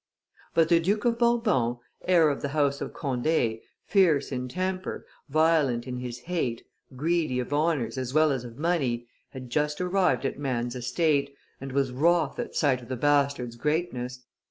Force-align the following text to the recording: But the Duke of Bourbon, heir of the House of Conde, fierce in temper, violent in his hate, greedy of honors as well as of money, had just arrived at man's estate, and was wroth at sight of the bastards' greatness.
But 0.55 0.69
the 0.69 0.79
Duke 0.79 1.05
of 1.05 1.19
Bourbon, 1.19 1.77
heir 2.05 2.29
of 2.31 2.41
the 2.41 2.47
House 2.57 2.81
of 2.81 2.91
Conde, 2.91 3.59
fierce 3.85 4.31
in 4.31 4.47
temper, 4.47 5.05
violent 5.29 5.85
in 5.85 5.97
his 5.97 6.21
hate, 6.21 6.65
greedy 6.95 7.39
of 7.39 7.53
honors 7.53 7.99
as 7.99 8.11
well 8.11 8.31
as 8.31 8.43
of 8.43 8.57
money, 8.57 9.05
had 9.29 9.51
just 9.51 9.79
arrived 9.79 10.25
at 10.25 10.39
man's 10.39 10.75
estate, 10.75 11.35
and 11.59 11.71
was 11.71 11.91
wroth 11.91 12.39
at 12.39 12.55
sight 12.55 12.81
of 12.81 12.87
the 12.87 12.95
bastards' 12.97 13.55
greatness. 13.57 14.21